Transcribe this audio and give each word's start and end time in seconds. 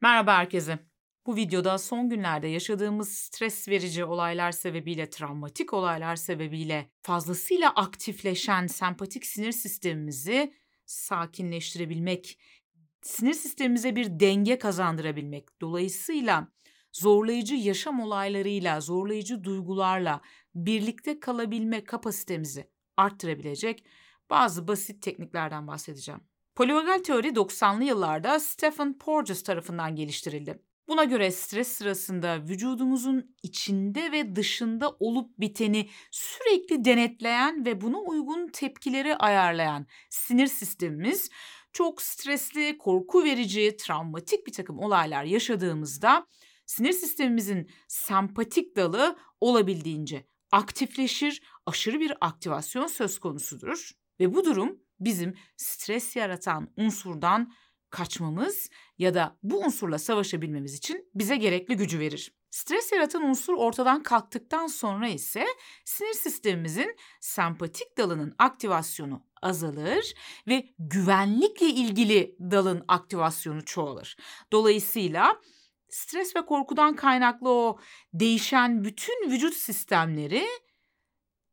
Merhaba 0.00 0.34
herkese. 0.34 0.78
Bu 1.26 1.36
videoda 1.36 1.78
son 1.78 2.08
günlerde 2.08 2.46
yaşadığımız 2.46 3.08
stres 3.08 3.68
verici 3.68 4.04
olaylar 4.04 4.52
sebebiyle, 4.52 5.10
travmatik 5.10 5.72
olaylar 5.74 6.16
sebebiyle 6.16 6.90
fazlasıyla 7.02 7.70
aktifleşen 7.70 8.66
sempatik 8.66 9.26
sinir 9.26 9.52
sistemimizi 9.52 10.54
sakinleştirebilmek, 10.86 12.38
sinir 13.02 13.34
sistemimize 13.34 13.96
bir 13.96 14.20
denge 14.20 14.58
kazandırabilmek, 14.58 15.60
dolayısıyla 15.60 16.48
zorlayıcı 16.92 17.54
yaşam 17.54 18.00
olaylarıyla, 18.00 18.80
zorlayıcı 18.80 19.44
duygularla 19.44 20.20
birlikte 20.54 21.20
kalabilme 21.20 21.84
kapasitemizi 21.84 22.70
arttırabilecek 22.96 23.84
bazı 24.30 24.68
basit 24.68 25.02
tekniklerden 25.02 25.66
bahsedeceğim. 25.66 26.20
Polivagal 26.56 26.98
teori 26.98 27.28
90'lı 27.28 27.84
yıllarda 27.84 28.40
Stephen 28.40 28.98
Porges 28.98 29.42
tarafından 29.42 29.96
geliştirildi. 29.96 30.62
Buna 30.88 31.04
göre 31.04 31.30
stres 31.30 31.68
sırasında 31.68 32.42
vücudumuzun 32.42 33.36
içinde 33.42 34.12
ve 34.12 34.36
dışında 34.36 34.90
olup 34.90 35.38
biteni 35.38 35.88
sürekli 36.10 36.84
denetleyen 36.84 37.64
ve 37.64 37.80
buna 37.80 37.98
uygun 37.98 38.48
tepkileri 38.48 39.16
ayarlayan 39.16 39.86
sinir 40.10 40.46
sistemimiz 40.46 41.30
çok 41.72 42.02
stresli, 42.02 42.78
korku 42.78 43.24
verici, 43.24 43.76
travmatik 43.76 44.46
bir 44.46 44.52
takım 44.52 44.78
olaylar 44.78 45.24
yaşadığımızda 45.24 46.26
sinir 46.66 46.92
sistemimizin 46.92 47.70
sempatik 47.88 48.76
dalı 48.76 49.16
olabildiğince 49.40 50.26
aktifleşir, 50.52 51.42
aşırı 51.66 52.00
bir 52.00 52.12
aktivasyon 52.20 52.86
söz 52.86 53.18
konusudur 53.18 53.90
ve 54.20 54.34
bu 54.34 54.44
durum 54.44 54.85
bizim 55.00 55.34
stres 55.56 56.16
yaratan 56.16 56.72
unsurdan 56.76 57.52
kaçmamız 57.90 58.70
ya 58.98 59.14
da 59.14 59.38
bu 59.42 59.58
unsurla 59.58 59.98
savaşabilmemiz 59.98 60.74
için 60.74 61.10
bize 61.14 61.36
gerekli 61.36 61.76
gücü 61.76 61.98
verir. 61.98 62.36
Stres 62.50 62.92
yaratan 62.92 63.22
unsur 63.22 63.54
ortadan 63.54 64.02
kalktıktan 64.02 64.66
sonra 64.66 65.08
ise 65.08 65.46
sinir 65.84 66.12
sistemimizin 66.12 66.96
sempatik 67.20 67.98
dalının 67.98 68.34
aktivasyonu 68.38 69.26
azalır 69.42 70.14
ve 70.48 70.68
güvenlikle 70.78 71.66
ilgili 71.66 72.36
dalın 72.40 72.84
aktivasyonu 72.88 73.64
çoğalır. 73.64 74.16
Dolayısıyla 74.52 75.40
stres 75.88 76.36
ve 76.36 76.46
korkudan 76.46 76.96
kaynaklı 76.96 77.50
o 77.50 77.78
değişen 78.14 78.84
bütün 78.84 79.30
vücut 79.30 79.54
sistemleri 79.54 80.46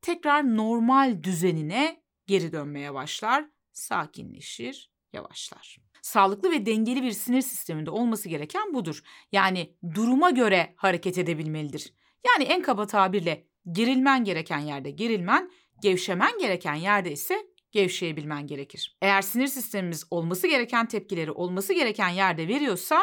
tekrar 0.01 0.57
normal 0.57 1.23
düzenine 1.23 2.02
geri 2.33 2.51
dönmeye 2.51 2.93
başlar, 2.93 3.45
sakinleşir, 3.71 4.91
yavaşlar. 5.13 5.77
Sağlıklı 6.01 6.51
ve 6.51 6.65
dengeli 6.65 7.03
bir 7.03 7.11
sinir 7.11 7.41
sisteminde 7.41 7.89
olması 7.89 8.29
gereken 8.29 8.73
budur. 8.73 9.03
Yani 9.31 9.75
duruma 9.95 10.29
göre 10.29 10.73
hareket 10.75 11.17
edebilmelidir. 11.17 11.93
Yani 12.27 12.43
en 12.43 12.61
kaba 12.61 12.87
tabirle 12.87 13.47
gerilmen 13.71 14.23
gereken 14.23 14.59
yerde 14.59 14.91
gerilmen, 14.91 15.51
gevşemen 15.81 16.39
gereken 16.39 16.75
yerde 16.75 17.11
ise 17.11 17.47
gevşeyebilmen 17.71 18.47
gerekir. 18.47 18.97
Eğer 19.01 19.21
sinir 19.21 19.47
sistemimiz 19.47 20.07
olması 20.09 20.47
gereken 20.47 20.85
tepkileri 20.85 21.31
olması 21.31 21.73
gereken 21.73 22.09
yerde 22.09 22.47
veriyorsa 22.47 23.01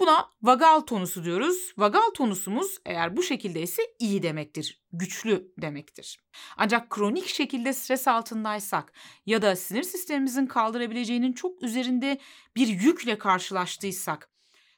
Buna 0.00 0.30
vagal 0.42 0.80
tonusu 0.80 1.24
diyoruz. 1.24 1.72
Vagal 1.78 2.10
tonusumuz 2.14 2.78
eğer 2.86 3.16
bu 3.16 3.22
şekilde 3.22 3.62
ise 3.62 3.82
iyi 3.98 4.22
demektir, 4.22 4.82
güçlü 4.92 5.52
demektir. 5.58 6.20
Ancak 6.56 6.90
kronik 6.90 7.26
şekilde 7.26 7.72
stres 7.72 8.08
altındaysak 8.08 8.92
ya 9.26 9.42
da 9.42 9.56
sinir 9.56 9.82
sistemimizin 9.82 10.46
kaldırabileceğinin 10.46 11.32
çok 11.32 11.62
üzerinde 11.62 12.18
bir 12.56 12.66
yükle 12.66 13.18
karşılaştıysak, 13.18 14.30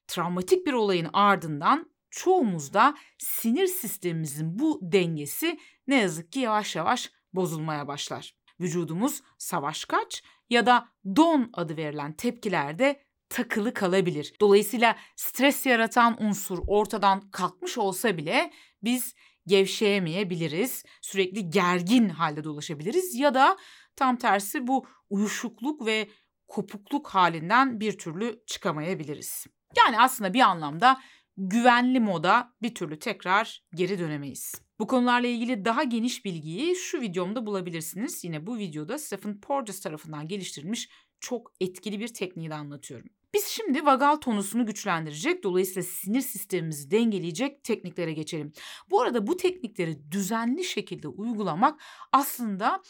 travmatik 0.07 0.67
bir 0.67 0.73
olayın 0.73 1.11
ardından 1.13 1.91
çoğumuzda 2.11 2.95
sinir 3.19 3.67
sistemimizin 3.67 4.59
bu 4.59 4.81
dengesi 4.83 5.59
ne 5.87 6.01
yazık 6.01 6.33
ki 6.33 6.41
yavaş 6.41 6.77
yavaş 6.77 7.11
bozulmaya 7.33 7.89
başlar. 7.89 8.35
Vücudumuz 8.61 9.23
savaş 9.39 9.85
kaç 9.85 10.23
ya 10.51 10.67
da 10.67 10.89
don 11.17 11.51
adı 11.53 11.77
verilen 11.77 12.13
tepkilerde 12.13 13.03
takılı 13.33 13.75
kalabilir. 13.75 14.35
Dolayısıyla 14.41 14.97
stres 15.17 15.67
yaratan 15.67 16.23
unsur 16.23 16.59
ortadan 16.67 17.31
kalkmış 17.31 17.79
olsa 17.79 18.17
bile 18.17 18.53
biz 18.83 19.15
gevşeyemeyebiliriz. 19.47 20.85
Sürekli 21.01 21.51
gergin 21.51 22.09
halde 22.09 22.45
dolaşabiliriz 22.45 23.15
ya 23.15 23.35
da 23.35 23.57
tam 23.97 24.17
tersi 24.17 24.67
bu 24.67 24.87
uyuşukluk 25.11 25.87
ve 25.87 26.09
kopukluk 26.49 27.09
halinden 27.09 27.81
bir 27.81 27.99
türlü 27.99 28.43
çıkamayabiliriz. 28.47 29.47
Yani 29.77 30.01
aslında 30.01 30.35
bir 30.35 30.41
anlamda 30.41 31.01
güvenli 31.37 32.01
moda 32.01 32.55
bir 32.63 32.75
türlü 32.75 32.99
tekrar 32.99 33.65
geri 33.75 33.99
dönemeyiz. 33.99 34.55
Bu 34.79 34.87
konularla 34.87 35.27
ilgili 35.27 35.65
daha 35.65 35.83
geniş 35.83 36.25
bilgiyi 36.25 36.77
şu 36.77 37.01
videomda 37.01 37.47
bulabilirsiniz. 37.47 38.25
Yine 38.25 38.47
bu 38.47 38.59
videoda 38.59 38.99
Stephen 38.99 39.41
Porges 39.41 39.81
tarafından 39.81 40.29
geliştirilmiş 40.29 40.89
çok 41.21 41.53
etkili 41.61 42.01
bir 42.01 42.09
tekniği 42.09 42.51
de 42.51 42.55
anlatıyorum. 42.55 43.09
Biz 43.35 43.47
şimdi 43.47 43.87
vagal 43.87 44.17
tonusunu 44.17 44.67
güçlendirecek, 44.67 45.43
dolayısıyla 45.43 45.83
sinir 45.83 46.21
sistemimizi 46.21 46.91
dengeleyecek 46.91 47.65
tekniklere 47.65 48.13
geçelim. 48.13 48.53
Bu 48.91 49.01
arada 49.01 49.27
bu 49.27 49.37
teknikleri 49.37 50.13
düzenli 50.13 50.65
şekilde 50.65 51.09
uygulamak 51.09 51.81
aslında 52.13 52.83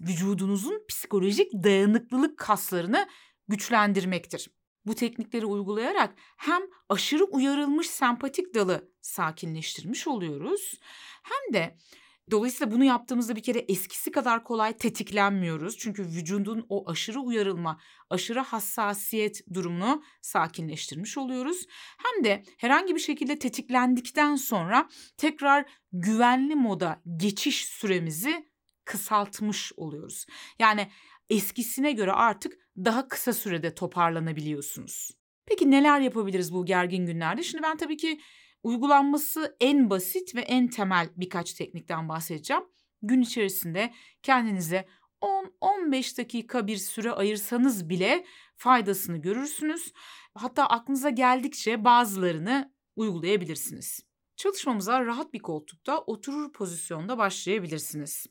vücudunuzun 0.00 0.84
psikolojik 0.88 1.52
dayanıklılık 1.52 2.38
kaslarını 2.38 3.08
güçlendirmektir. 3.48 4.50
Bu 4.86 4.94
teknikleri 4.94 5.46
uygulayarak 5.46 6.14
hem 6.36 6.62
aşırı 6.88 7.24
uyarılmış 7.24 7.90
sempatik 7.90 8.54
dalı 8.54 8.92
sakinleştirmiş 9.00 10.06
oluyoruz 10.06 10.80
hem 11.22 11.54
de 11.54 11.76
Dolayısıyla 12.30 12.74
bunu 12.74 12.84
yaptığımızda 12.84 13.36
bir 13.36 13.42
kere 13.42 13.58
eskisi 13.58 14.10
kadar 14.10 14.44
kolay 14.44 14.76
tetiklenmiyoruz. 14.76 15.78
Çünkü 15.78 16.02
vücudun 16.02 16.66
o 16.68 16.90
aşırı 16.90 17.20
uyarılma, 17.20 17.80
aşırı 18.10 18.40
hassasiyet 18.40 19.54
durumunu 19.54 20.02
sakinleştirmiş 20.20 21.18
oluyoruz. 21.18 21.66
Hem 21.98 22.24
de 22.24 22.42
herhangi 22.58 22.94
bir 22.94 23.00
şekilde 23.00 23.38
tetiklendikten 23.38 24.36
sonra 24.36 24.88
tekrar 25.16 25.64
güvenli 25.92 26.54
moda 26.54 27.02
geçiş 27.16 27.64
süremizi 27.66 28.52
kısaltmış 28.84 29.72
oluyoruz. 29.76 30.26
Yani 30.58 30.88
eskisine 31.30 31.92
göre 31.92 32.12
artık 32.12 32.58
daha 32.76 33.08
kısa 33.08 33.32
sürede 33.32 33.74
toparlanabiliyorsunuz. 33.74 35.10
Peki 35.46 35.70
neler 35.70 36.00
yapabiliriz 36.00 36.52
bu 36.52 36.64
gergin 36.64 37.06
günlerde? 37.06 37.42
Şimdi 37.42 37.62
ben 37.62 37.76
tabii 37.76 37.96
ki 37.96 38.20
Uygulanması 38.62 39.56
en 39.60 39.90
basit 39.90 40.34
ve 40.34 40.40
en 40.40 40.68
temel 40.68 41.08
birkaç 41.16 41.54
teknikten 41.54 42.08
bahsedeceğim. 42.08 42.62
Gün 43.02 43.22
içerisinde 43.22 43.92
kendinize 44.22 44.86
10-15 45.20 46.18
dakika 46.18 46.66
bir 46.66 46.76
süre 46.76 47.12
ayırsanız 47.12 47.88
bile 47.88 48.24
faydasını 48.56 49.16
görürsünüz. 49.16 49.92
Hatta 50.34 50.66
aklınıza 50.66 51.10
geldikçe 51.10 51.84
bazılarını 51.84 52.72
uygulayabilirsiniz. 52.96 54.00
Çalışmamıza 54.36 55.06
rahat 55.06 55.32
bir 55.32 55.38
koltukta 55.38 55.98
oturur 55.98 56.52
pozisyonda 56.52 57.18
başlayabilirsiniz. 57.18 58.26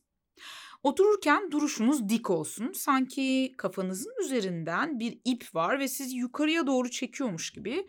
Otururken 0.84 1.52
duruşunuz 1.52 2.10
dik 2.10 2.30
olsun. 2.30 2.72
Sanki 2.72 3.52
kafanızın 3.58 4.14
üzerinden 4.24 5.00
bir 5.00 5.20
ip 5.26 5.56
var 5.56 5.80
ve 5.80 5.88
sizi 5.88 6.18
yukarıya 6.18 6.68
doğru 6.68 6.90
çekiyormuş 6.90 7.52
gibi. 7.52 7.88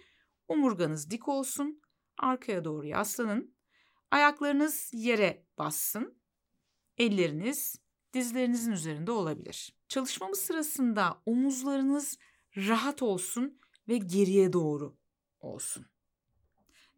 Omurganız 0.49 1.11
dik 1.11 1.29
olsun. 1.29 1.82
Arkaya 2.19 2.65
doğru 2.65 2.87
yaslanın. 2.87 3.55
Ayaklarınız 4.11 4.91
yere 4.95 5.47
bassın. 5.59 6.19
Elleriniz 6.99 7.77
dizlerinizin 8.13 8.73
üzerinde 8.73 9.13
olabilir. 9.13 9.77
Çalışmamız 9.89 10.39
sırasında 10.39 11.23
omuzlarınız 11.27 12.19
rahat 12.57 13.03
olsun 13.03 13.59
ve 13.89 13.97
geriye 13.97 14.53
doğru 14.53 14.97
olsun. 15.41 15.87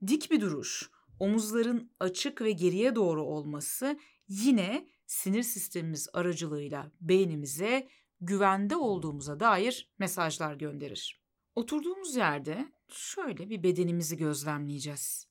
Dik 0.06 0.31
bir 0.31 0.41
duruş, 0.41 0.91
omuzların 1.21 1.91
açık 2.00 2.43
ve 2.43 2.53
geriye 2.53 2.94
doğru 2.94 3.23
olması 3.23 3.99
yine 4.29 4.88
sinir 5.06 5.43
sistemimiz 5.43 6.09
aracılığıyla 6.12 6.93
beynimize 7.00 7.88
güvende 8.21 8.77
olduğumuza 8.77 9.41
dair 9.41 9.93
mesajlar 9.99 10.55
gönderir. 10.55 11.23
Oturduğumuz 11.55 12.17
yerde 12.17 12.73
şöyle 12.89 13.51
bir 13.51 13.63
bedenimizi 13.63 14.17
gözlemleyeceğiz. 14.17 15.29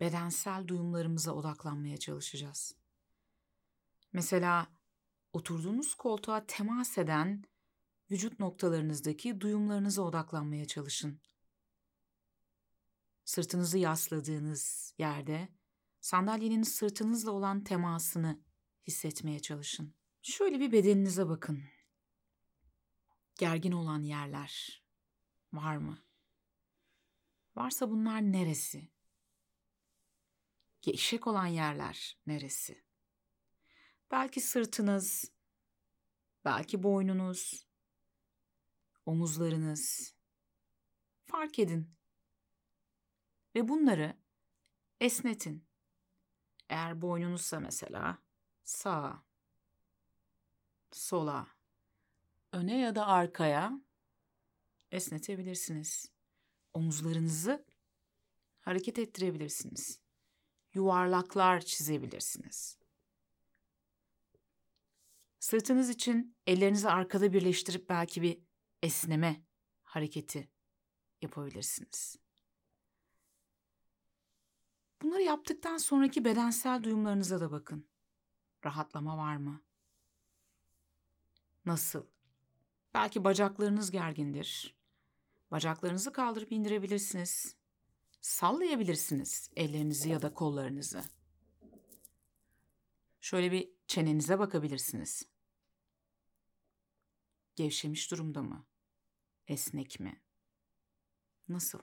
Bedensel 0.00 0.68
duyumlarımıza 0.68 1.32
odaklanmaya 1.32 1.96
çalışacağız. 1.96 2.74
Mesela 4.12 4.66
oturduğunuz 5.32 5.94
koltuğa 5.94 6.46
temas 6.46 6.98
eden 6.98 7.44
vücut 8.10 8.40
noktalarınızdaki 8.40 9.40
duyumlarınıza 9.40 10.02
odaklanmaya 10.02 10.66
çalışın. 10.66 11.20
Sırtınızı 13.24 13.78
yasladığınız 13.78 14.94
yerde 14.98 15.48
sandalyenin 16.00 16.62
sırtınızla 16.62 17.30
olan 17.30 17.64
temasını 17.64 18.40
hissetmeye 18.86 19.40
çalışın. 19.40 19.94
Şöyle 20.22 20.60
bir 20.60 20.72
bedeninize 20.72 21.28
bakın. 21.28 21.62
Gergin 23.38 23.72
olan 23.72 24.02
yerler 24.02 24.82
var 25.52 25.76
mı? 25.76 26.05
Varsa 27.56 27.90
bunlar 27.90 28.20
neresi? 28.20 28.88
Gevşek 30.82 31.26
olan 31.26 31.46
yerler 31.46 32.18
neresi? 32.26 32.84
Belki 34.10 34.40
sırtınız, 34.40 35.32
belki 36.44 36.82
boynunuz, 36.82 37.66
omuzlarınız. 39.06 40.14
Fark 41.24 41.58
edin. 41.58 41.96
Ve 43.54 43.68
bunları 43.68 44.16
esnetin. 45.00 45.66
Eğer 46.68 47.02
boynunuzsa 47.02 47.60
mesela 47.60 48.18
sağa, 48.64 49.22
sola, 50.92 51.48
öne 52.52 52.78
ya 52.78 52.94
da 52.94 53.06
arkaya 53.06 53.80
esnetebilirsiniz. 54.90 56.15
Omuzlarınızı 56.76 57.64
hareket 58.60 58.98
ettirebilirsiniz. 58.98 60.00
Yuvarlaklar 60.74 61.60
çizebilirsiniz. 61.60 62.78
Sırtınız 65.38 65.90
için 65.90 66.36
ellerinizi 66.46 66.88
arkada 66.88 67.32
birleştirip 67.32 67.88
belki 67.88 68.22
bir 68.22 68.38
esneme 68.82 69.44
hareketi 69.82 70.48
yapabilirsiniz. 71.22 72.16
Bunları 75.02 75.22
yaptıktan 75.22 75.76
sonraki 75.76 76.24
bedensel 76.24 76.82
duyumlarınıza 76.82 77.40
da 77.40 77.50
bakın. 77.52 77.88
Rahatlama 78.64 79.18
var 79.18 79.36
mı? 79.36 79.62
Nasıl? 81.66 82.06
Belki 82.94 83.24
bacaklarınız 83.24 83.90
gergindir. 83.90 84.75
Bacaklarınızı 85.50 86.12
kaldırıp 86.12 86.52
indirebilirsiniz. 86.52 87.56
Sallayabilirsiniz 88.20 89.50
ellerinizi 89.56 90.08
ya 90.08 90.22
da 90.22 90.34
kollarınızı. 90.34 91.04
Şöyle 93.20 93.52
bir 93.52 93.70
çenenize 93.86 94.38
bakabilirsiniz. 94.38 95.22
Gevşemiş 97.56 98.10
durumda 98.10 98.42
mı? 98.42 98.66
Esnek 99.48 100.00
mi? 100.00 100.20
Nasıl? 101.48 101.78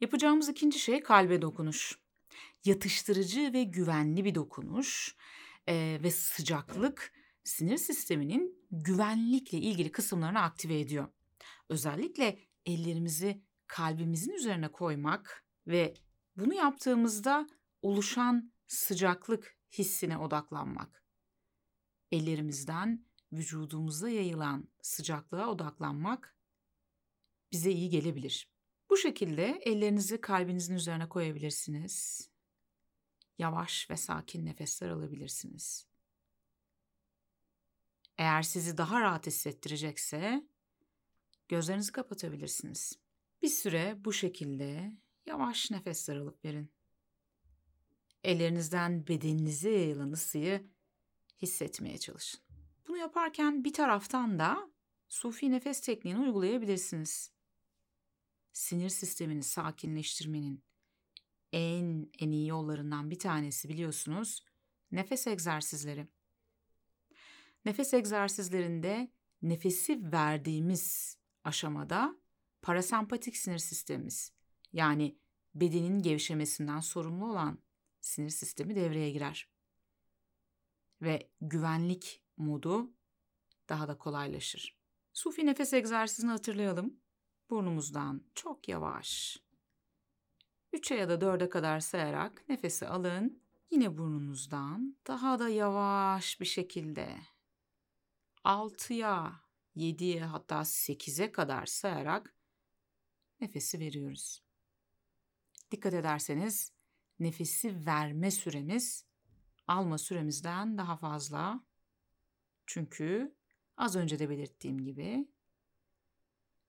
Yapacağımız 0.00 0.48
ikinci 0.48 0.78
şey 0.78 1.02
kalbe 1.02 1.42
dokunuş. 1.42 1.98
Yatıştırıcı 2.64 3.52
ve 3.52 3.62
güvenli 3.64 4.24
bir 4.24 4.34
dokunuş 4.34 5.16
e, 5.68 6.00
ve 6.02 6.10
sıcaklık 6.10 7.12
sinir 7.44 7.76
sisteminin 7.76 8.66
güvenlikle 8.70 9.58
ilgili 9.58 9.92
kısımlarını 9.92 10.40
aktive 10.40 10.80
ediyor. 10.80 11.08
Özellikle 11.68 12.38
ellerimizi 12.70 13.42
kalbimizin 13.66 14.32
üzerine 14.32 14.72
koymak 14.72 15.44
ve 15.66 15.94
bunu 16.36 16.54
yaptığımızda 16.54 17.46
oluşan 17.82 18.52
sıcaklık 18.66 19.58
hissine 19.78 20.18
odaklanmak. 20.18 21.04
Ellerimizden 22.12 23.06
vücudumuza 23.32 24.08
yayılan 24.08 24.68
sıcaklığa 24.82 25.48
odaklanmak 25.48 26.36
bize 27.52 27.70
iyi 27.70 27.88
gelebilir. 27.90 28.50
Bu 28.90 28.96
şekilde 28.96 29.60
ellerinizi 29.64 30.20
kalbinizin 30.20 30.74
üzerine 30.74 31.08
koyabilirsiniz. 31.08 32.28
Yavaş 33.38 33.90
ve 33.90 33.96
sakin 33.96 34.46
nefesler 34.46 34.88
alabilirsiniz. 34.88 35.86
Eğer 38.18 38.42
sizi 38.42 38.78
daha 38.78 39.00
rahat 39.00 39.26
hissettirecekse 39.26 40.48
gözlerinizi 41.50 41.92
kapatabilirsiniz. 41.92 42.98
Bir 43.42 43.48
süre 43.48 43.96
bu 44.04 44.12
şekilde 44.12 44.92
yavaş 45.26 45.70
nefesler 45.70 46.16
alıp 46.16 46.44
verin. 46.44 46.72
Ellerinizden 48.24 49.06
bedeninize 49.06 49.70
yayılan 49.70 50.12
ısıyı 50.12 50.70
hissetmeye 51.42 51.98
çalışın. 51.98 52.40
Bunu 52.88 52.96
yaparken 52.96 53.64
bir 53.64 53.72
taraftan 53.72 54.38
da 54.38 54.70
sufi 55.08 55.50
nefes 55.50 55.80
tekniğini 55.80 56.20
uygulayabilirsiniz. 56.20 57.32
Sinir 58.52 58.88
sistemini 58.88 59.42
sakinleştirmenin 59.42 60.64
en 61.52 62.10
en 62.18 62.30
iyi 62.30 62.48
yollarından 62.48 63.10
bir 63.10 63.18
tanesi 63.18 63.68
biliyorsunuz 63.68 64.44
nefes 64.92 65.26
egzersizleri. 65.26 66.06
Nefes 67.64 67.94
egzersizlerinde 67.94 69.12
nefesi 69.42 70.12
verdiğimiz 70.12 71.19
aşamada 71.44 72.16
parasempatik 72.62 73.36
sinir 73.36 73.58
sistemimiz 73.58 74.32
yani 74.72 75.18
bedenin 75.54 76.02
gevşemesinden 76.02 76.80
sorumlu 76.80 77.30
olan 77.30 77.58
sinir 78.00 78.30
sistemi 78.30 78.74
devreye 78.74 79.10
girer. 79.10 79.48
Ve 81.02 81.30
güvenlik 81.40 82.22
modu 82.36 82.92
daha 83.68 83.88
da 83.88 83.98
kolaylaşır. 83.98 84.80
Sufi 85.12 85.46
nefes 85.46 85.72
egzersizini 85.72 86.30
hatırlayalım. 86.30 87.00
Burnumuzdan 87.50 88.24
çok 88.34 88.68
yavaş 88.68 89.38
3'e 90.72 90.96
ya 90.96 91.08
da 91.08 91.14
4'e 91.14 91.48
kadar 91.48 91.80
sayarak 91.80 92.48
nefesi 92.48 92.86
alın. 92.86 93.42
Yine 93.70 93.98
burnunuzdan 93.98 94.96
daha 95.06 95.38
da 95.38 95.48
yavaş 95.48 96.40
bir 96.40 96.46
şekilde 96.46 97.18
6'ya, 98.44 99.40
7'ye 99.76 100.20
hatta 100.20 100.60
8'e 100.60 101.32
kadar 101.32 101.66
sayarak 101.66 102.34
nefesi 103.40 103.80
veriyoruz. 103.80 104.42
Dikkat 105.70 105.94
ederseniz 105.94 106.72
nefesi 107.18 107.86
verme 107.86 108.30
süremiz 108.30 109.04
alma 109.66 109.98
süremizden 109.98 110.78
daha 110.78 110.96
fazla. 110.96 111.64
Çünkü 112.66 113.34
az 113.76 113.96
önce 113.96 114.18
de 114.18 114.30
belirttiğim 114.30 114.84
gibi 114.84 115.28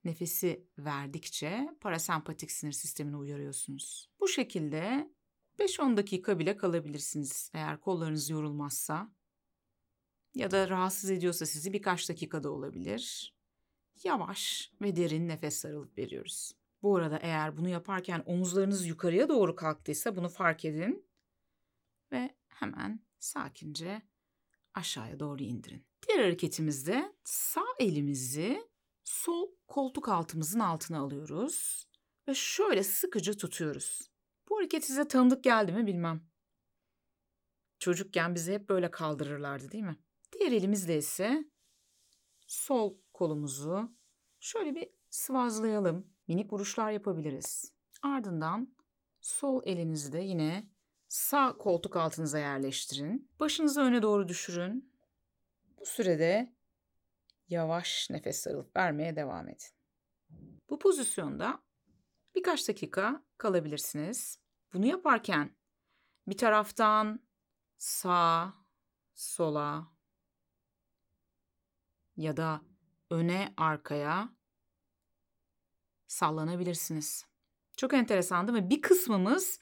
nefesi 0.03 0.67
verdikçe 0.77 1.69
parasempatik 1.81 2.51
sinir 2.51 2.71
sistemini 2.71 3.17
uyarıyorsunuz. 3.17 4.09
Bu 4.19 4.27
şekilde 4.27 5.11
5-10 5.59 5.97
dakika 5.97 6.39
bile 6.39 6.57
kalabilirsiniz 6.57 7.51
eğer 7.53 7.81
kollarınız 7.81 8.29
yorulmazsa 8.29 9.11
ya 10.35 10.51
da 10.51 10.69
rahatsız 10.69 11.09
ediyorsa 11.09 11.45
sizi 11.45 11.73
birkaç 11.73 12.09
dakikada 12.09 12.51
olabilir. 12.51 13.35
Yavaş 14.03 14.71
ve 14.81 14.95
derin 14.95 15.27
nefes 15.27 15.65
alıp 15.65 15.97
veriyoruz. 15.97 16.51
Bu 16.81 16.95
arada 16.95 17.17
eğer 17.17 17.57
bunu 17.57 17.69
yaparken 17.69 18.23
omuzlarınız 18.25 18.87
yukarıya 18.87 19.29
doğru 19.29 19.55
kalktıysa 19.55 20.15
bunu 20.15 20.29
fark 20.29 20.65
edin 20.65 21.05
ve 22.11 22.35
hemen 22.47 22.99
sakince 23.19 24.01
aşağıya 24.73 25.19
doğru 25.19 25.43
indirin. 25.43 25.85
Diğer 26.07 26.19
hareketimizde 26.19 27.15
sağ 27.23 27.65
elimizi 27.79 28.69
sol 29.03 29.51
koltuk 29.67 30.09
altımızın 30.09 30.59
altına 30.59 30.99
alıyoruz 30.99 31.87
ve 32.27 32.33
şöyle 32.33 32.83
sıkıcı 32.83 33.37
tutuyoruz. 33.37 34.11
Bu 34.49 34.57
hareket 34.57 34.85
size 34.85 35.07
tanıdık 35.07 35.43
geldi 35.43 35.71
mi 35.71 35.87
bilmem. 35.87 36.21
Çocukken 37.79 38.35
bizi 38.35 38.53
hep 38.53 38.69
böyle 38.69 38.91
kaldırırlardı 38.91 39.71
değil 39.71 39.83
mi? 39.83 39.97
Diğer 40.31 40.51
elimizle 40.51 40.97
ise 40.97 41.45
sol 42.47 42.97
kolumuzu 43.13 43.91
şöyle 44.39 44.75
bir 44.75 44.89
sıvazlayalım. 45.09 46.07
Minik 46.27 46.53
vuruşlar 46.53 46.91
yapabiliriz. 46.91 47.73
Ardından 48.01 48.75
sol 49.21 49.61
elinizi 49.65 50.13
de 50.13 50.19
yine 50.19 50.69
sağ 51.07 51.57
koltuk 51.57 51.95
altınıza 51.95 52.39
yerleştirin. 52.39 53.31
Başınızı 53.39 53.81
öne 53.81 54.01
doğru 54.01 54.27
düşürün. 54.27 54.93
Bu 55.79 55.85
sürede 55.85 56.53
yavaş 57.49 58.09
nefes 58.09 58.47
alıp 58.47 58.77
vermeye 58.77 59.15
devam 59.15 59.49
edin. 59.49 59.67
Bu 60.69 60.79
pozisyonda 60.79 61.63
birkaç 62.35 62.67
dakika 62.67 63.23
kalabilirsiniz. 63.37 64.39
Bunu 64.73 64.85
yaparken 64.85 65.55
bir 66.27 66.37
taraftan 66.37 67.19
sağa, 67.77 68.53
sola 69.13 69.90
ya 72.21 72.37
da 72.37 72.61
öne, 73.09 73.53
arkaya 73.57 74.29
sallanabilirsiniz. 76.07 77.25
Çok 77.77 77.93
enteresan 77.93 78.47
değil 78.47 78.63
mi? 78.63 78.69
Bir 78.69 78.81
kısmımız 78.81 79.59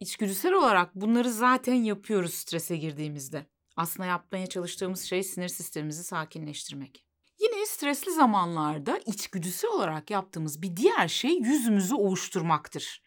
içgüdüsel 0.00 0.52
olarak 0.52 0.94
bunları 0.94 1.30
zaten 1.30 1.74
yapıyoruz 1.74 2.34
strese 2.34 2.76
girdiğimizde. 2.76 3.46
Aslında 3.76 4.06
yapmaya 4.06 4.46
çalıştığımız 4.46 5.02
şey 5.02 5.22
sinir 5.22 5.48
sistemimizi 5.48 6.04
sakinleştirmek. 6.04 7.04
Yine 7.40 7.66
stresli 7.66 8.12
zamanlarda 8.12 8.98
içgüdüsel 8.98 9.70
olarak 9.70 10.10
yaptığımız 10.10 10.62
bir 10.62 10.76
diğer 10.76 11.08
şey 11.08 11.30
yüzümüzü 11.30 11.94
ovuşturmaktır. 11.94 13.02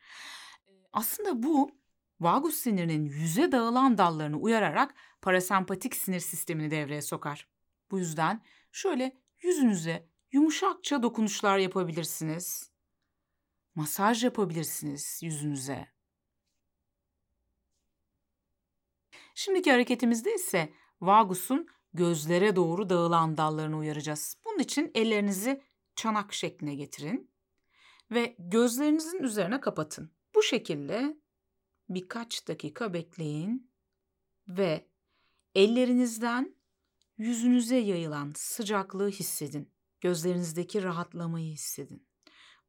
Aslında 0.93 1.43
bu 1.43 1.71
vagus 2.19 2.55
sinirinin 2.55 3.05
yüze 3.05 3.51
dağılan 3.51 3.97
dallarını 3.97 4.37
uyararak 4.37 4.95
parasempatik 5.21 5.95
sinir 5.95 6.19
sistemini 6.19 6.71
devreye 6.71 7.01
sokar. 7.01 7.47
Bu 7.91 7.99
yüzden 7.99 8.41
şöyle 8.71 9.17
yüzünüze 9.41 10.09
yumuşakça 10.31 11.03
dokunuşlar 11.03 11.57
yapabilirsiniz. 11.57 12.71
Masaj 13.75 14.23
yapabilirsiniz 14.23 15.19
yüzünüze. 15.23 15.87
Şimdiki 19.35 19.71
hareketimizde 19.71 20.35
ise 20.35 20.73
vagusun 21.01 21.67
gözlere 21.93 22.55
doğru 22.55 22.89
dağılan 22.89 23.37
dallarını 23.37 23.77
uyaracağız. 23.77 24.37
Bunun 24.45 24.59
için 24.59 24.91
ellerinizi 24.95 25.63
çanak 25.95 26.33
şekline 26.33 26.75
getirin 26.75 27.31
ve 28.11 28.35
gözlerinizin 28.39 29.23
üzerine 29.23 29.59
kapatın. 29.59 30.11
Bu 30.35 30.43
şekilde 30.43 31.17
birkaç 31.89 32.47
dakika 32.47 32.93
bekleyin 32.93 33.71
ve 34.47 34.87
ellerinizden 35.55 36.55
yüzünüze 37.19 37.75
yayılan 37.75 38.31
sıcaklığı 38.35 39.09
hissedin. 39.09 39.73
Gözlerinizdeki 40.01 40.83
rahatlamayı 40.83 41.51
hissedin. 41.53 42.07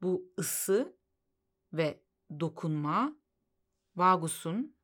Bu 0.02 0.32
ısı 0.38 0.96
ve 1.72 2.02
dokunma 2.40 3.16
vagusun 3.96 4.76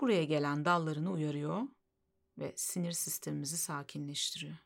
buraya 0.00 0.24
gelen 0.24 0.64
dallarını 0.64 1.12
uyarıyor 1.12 1.62
ve 2.38 2.52
sinir 2.56 2.92
sistemimizi 2.92 3.58
sakinleştiriyor. 3.58 4.56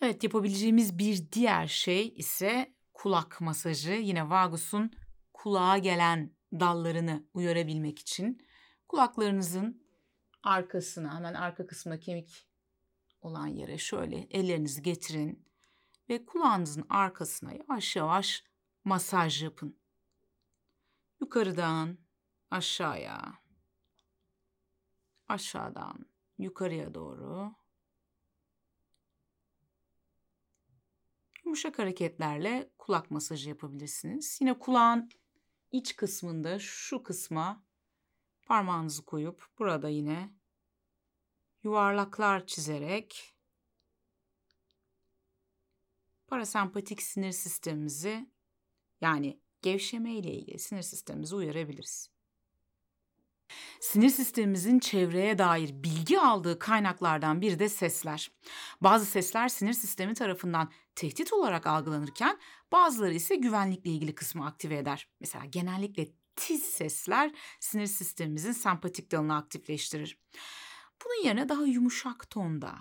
Evet 0.00 0.24
yapabileceğimiz 0.24 0.98
bir 0.98 1.32
diğer 1.32 1.66
şey 1.66 2.08
ise 2.16 2.74
kulak 2.92 3.40
masajı. 3.40 3.92
Yine 3.92 4.30
vagusun 4.30 4.92
kulağa 5.32 5.78
gelen 5.78 6.36
dallarını 6.52 7.24
uyarabilmek 7.34 7.98
için 7.98 8.46
kulaklarınızın 8.88 9.86
arkasına 10.42 11.16
hemen 11.16 11.34
arka 11.34 11.66
kısmına 11.66 12.00
kemik 12.00 12.53
olan 13.24 13.46
yere 13.46 13.78
şöyle 13.78 14.16
ellerinizi 14.30 14.82
getirin 14.82 15.44
ve 16.08 16.26
kulağınızın 16.26 16.86
arkasına 16.88 17.52
yavaş 17.52 17.96
yavaş 17.96 18.44
masaj 18.84 19.42
yapın. 19.42 19.78
Yukarıdan 21.20 21.98
aşağıya, 22.50 23.34
aşağıdan 25.28 26.06
yukarıya 26.38 26.94
doğru 26.94 27.54
yumuşak 31.44 31.78
hareketlerle 31.78 32.70
kulak 32.78 33.10
masajı 33.10 33.48
yapabilirsiniz. 33.48 34.38
Yine 34.40 34.58
kulağın 34.58 35.10
iç 35.72 35.96
kısmında 35.96 36.58
şu 36.58 37.02
kısma 37.02 37.64
parmağınızı 38.46 39.04
koyup 39.04 39.46
burada 39.58 39.88
yine 39.88 40.34
yuvarlaklar 41.64 42.46
çizerek 42.46 43.34
parasempatik 46.26 47.02
sinir 47.02 47.32
sistemimizi 47.32 48.28
yani 49.00 49.40
gevşeme 49.62 50.14
ile 50.14 50.32
ilgili 50.32 50.58
sinir 50.58 50.82
sistemimizi 50.82 51.34
uyarabiliriz. 51.34 52.10
Sinir 53.80 54.10
sistemimizin 54.10 54.78
çevreye 54.78 55.38
dair 55.38 55.82
bilgi 55.82 56.20
aldığı 56.20 56.58
kaynaklardan 56.58 57.40
biri 57.40 57.58
de 57.58 57.68
sesler. 57.68 58.30
Bazı 58.80 59.06
sesler 59.06 59.48
sinir 59.48 59.72
sistemi 59.72 60.14
tarafından 60.14 60.70
tehdit 60.94 61.32
olarak 61.32 61.66
algılanırken 61.66 62.38
bazıları 62.72 63.14
ise 63.14 63.36
güvenlikle 63.36 63.90
ilgili 63.90 64.14
kısmı 64.14 64.46
aktive 64.46 64.76
eder. 64.76 65.08
Mesela 65.20 65.44
genellikle 65.44 66.08
tiz 66.36 66.62
sesler 66.62 67.32
sinir 67.60 67.86
sistemimizin 67.86 68.52
sempatik 68.52 69.12
dalını 69.12 69.36
aktifleştirir. 69.36 70.18
Bunun 71.04 71.24
yerine 71.24 71.48
daha 71.48 71.62
yumuşak 71.62 72.30
tonda, 72.30 72.78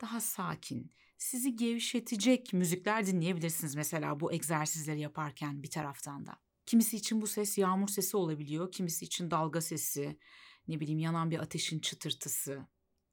daha 0.00 0.20
sakin, 0.20 0.92
sizi 1.18 1.56
gevşetecek 1.56 2.52
müzikler 2.52 3.06
dinleyebilirsiniz 3.06 3.74
mesela 3.74 4.20
bu 4.20 4.32
egzersizleri 4.32 5.00
yaparken 5.00 5.62
bir 5.62 5.70
taraftan 5.70 6.26
da. 6.26 6.36
Kimisi 6.66 6.96
için 6.96 7.22
bu 7.22 7.26
ses 7.26 7.58
yağmur 7.58 7.88
sesi 7.88 8.16
olabiliyor, 8.16 8.72
kimisi 8.72 9.04
için 9.04 9.30
dalga 9.30 9.60
sesi, 9.60 10.18
ne 10.68 10.80
bileyim 10.80 10.98
yanan 10.98 11.30
bir 11.30 11.38
ateşin 11.38 11.80
çıtırtısı 11.80 12.66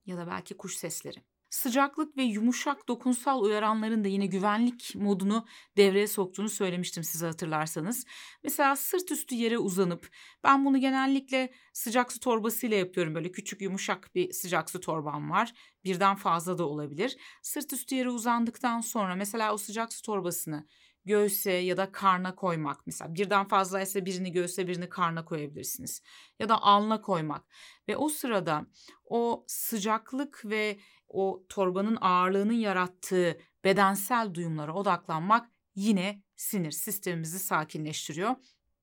ya 0.05 0.17
da 0.17 0.27
belki 0.27 0.58
kuş 0.58 0.77
sesleri. 0.77 1.24
Sıcaklık 1.51 2.17
ve 2.17 2.24
yumuşak 2.24 2.88
dokunsal 2.88 3.41
uyaranların 3.41 4.03
da 4.03 4.08
yine 4.08 4.25
güvenlik 4.25 4.96
modunu 4.96 5.46
devreye 5.77 6.08
soktuğunu 6.08 6.50
söylemiştim 6.50 7.03
size 7.03 7.25
hatırlarsanız. 7.25 8.05
Mesela 8.43 8.75
sırt 8.75 9.12
üstü 9.12 9.36
yere 9.36 9.58
uzanıp 9.58 10.10
ben 10.43 10.65
bunu 10.65 10.77
genellikle 10.77 11.53
sıcak 11.74 12.12
su 12.12 12.20
torbasıyla 12.20 12.77
yapıyorum. 12.77 13.15
Böyle 13.15 13.31
küçük 13.31 13.62
yumuşak 13.62 14.15
bir 14.15 14.31
sıcak 14.31 14.70
su 14.70 14.79
torbam 14.79 15.31
var. 15.31 15.53
Birden 15.84 16.15
fazla 16.15 16.58
da 16.58 16.67
olabilir. 16.67 17.17
Sırt 17.41 17.74
üstü 17.74 17.96
yere 17.96 18.10
uzandıktan 18.10 18.81
sonra 18.81 19.15
mesela 19.15 19.53
o 19.53 19.58
sıcak 19.58 19.93
su 19.93 20.01
torbasını 20.01 20.67
göğse 21.05 21.51
ya 21.51 21.77
da 21.77 21.91
karna 21.91 22.36
koymak. 22.36 22.88
Mesela 22.88 23.15
birden 23.15 23.48
fazlaysa 23.48 24.05
birini 24.05 24.31
göğse 24.31 24.67
birini 24.67 24.89
karna 24.89 25.25
koyabilirsiniz. 25.25 26.01
Ya 26.39 26.50
da 26.50 26.62
alna 26.62 27.01
koymak. 27.01 27.46
Ve 27.88 27.98
o 27.98 28.10
sırada 28.10 28.65
o 29.05 29.43
sıcaklık 29.48 30.46
ve 30.46 30.79
o 31.08 31.43
torbanın 31.50 31.98
ağırlığının 32.01 32.53
yarattığı 32.53 33.38
bedensel 33.63 34.34
duyumlara 34.34 34.74
odaklanmak 34.74 35.51
yine 35.75 36.24
sinir 36.36 36.72
sistemimizi 36.72 37.39
sakinleştiriyor. 37.39 38.36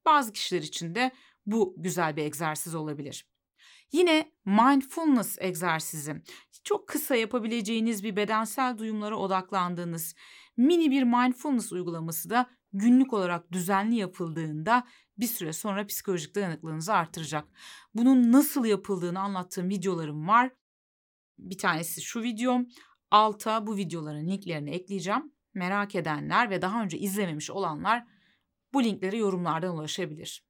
Bazı 0.04 0.32
kişiler 0.32 0.62
için 0.62 0.94
de 0.94 1.12
bu 1.46 1.75
güzel 1.76 2.16
bir 2.16 2.25
egzersiz 2.25 2.75
olabilir. 2.75 3.26
Yine 3.92 4.33
mindfulness 4.45 5.37
egzersizi. 5.40 6.23
Çok 6.64 6.88
kısa 6.88 7.16
yapabileceğiniz 7.16 8.04
bir 8.04 8.16
bedensel 8.16 8.78
duyumlara 8.78 9.16
odaklandığınız 9.16 10.14
mini 10.57 10.90
bir 10.90 11.02
mindfulness 11.02 11.73
uygulaması 11.73 12.30
da 12.30 12.50
günlük 12.73 13.12
olarak 13.12 13.52
düzenli 13.52 13.97
yapıldığında 13.97 14.87
bir 15.18 15.26
süre 15.26 15.52
sonra 15.52 15.87
psikolojik 15.87 16.35
dayanıklılığınızı 16.35 16.95
artıracak. 16.95 17.49
Bunun 17.95 18.33
nasıl 18.33 18.64
yapıldığını 18.64 19.21
anlattığım 19.21 19.68
videolarım 19.68 20.28
var. 20.28 20.50
Bir 21.38 21.59
tanesi 21.59 22.02
şu 22.02 22.23
videom. 22.23 22.68
Alta 23.11 23.66
bu 23.66 23.76
videoların 23.76 24.28
linklerini 24.28 24.71
ekleyeceğim. 24.71 25.33
Merak 25.54 25.95
edenler 25.95 26.50
ve 26.50 26.62
daha 26.62 26.83
önce 26.83 26.99
izlememiş 26.99 27.50
olanlar 27.50 28.07
bu 28.73 28.85
linklere 28.85 29.16
yorumlardan 29.16 29.75
ulaşabilir. 29.75 30.48